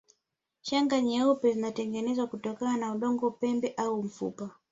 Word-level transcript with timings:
Shanga 0.61 1.01
nyeupe 1.01 1.53
zilitengenezwa 1.53 2.27
kutokana 2.27 2.77
na 2.77 2.91
udongo 2.91 3.31
pembe 3.31 3.73
au 3.77 4.03
mfupa 4.03 4.49